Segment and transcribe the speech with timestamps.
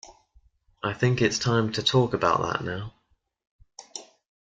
[0.81, 2.95] I think it's time to talk about that now.